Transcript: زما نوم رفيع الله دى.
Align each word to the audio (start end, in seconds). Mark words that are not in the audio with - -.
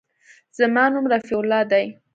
زما 0.57 0.83
نوم 0.93 1.05
رفيع 1.13 1.37
الله 1.43 1.61
دى. 1.71 1.83